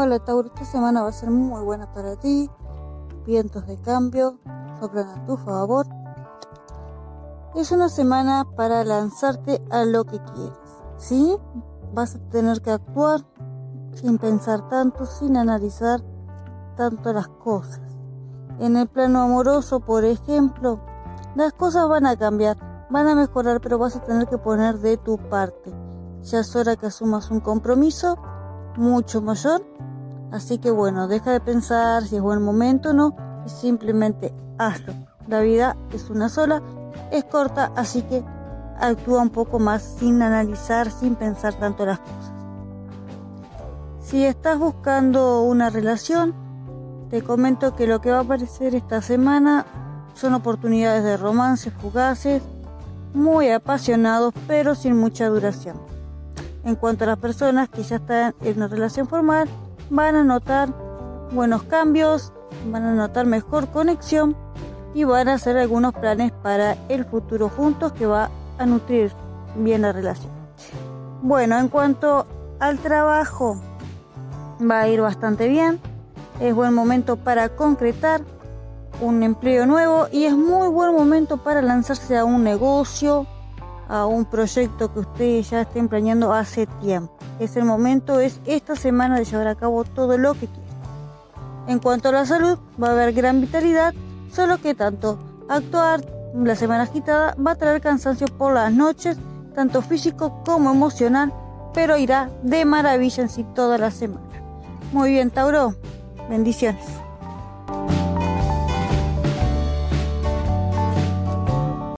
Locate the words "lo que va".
47.86-48.18